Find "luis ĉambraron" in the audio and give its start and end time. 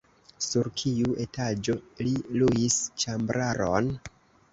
2.39-3.93